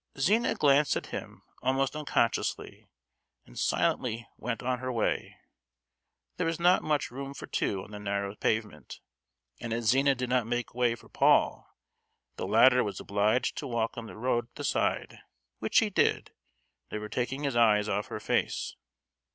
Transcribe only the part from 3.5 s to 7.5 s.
silently went on her way. There was not much room for